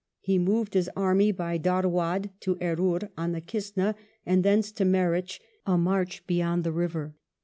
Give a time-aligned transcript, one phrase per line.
[0.19, 3.93] He moved his army by Darwar to Erroor on the Kistna,
[4.25, 7.13] and thence to Meritch, a march beyond the river.